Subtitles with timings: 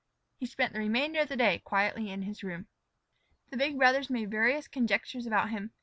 [0.39, 2.65] He spent the remainder of the day quietly in his room.
[3.51, 5.73] The big brothers made various conjectures about him.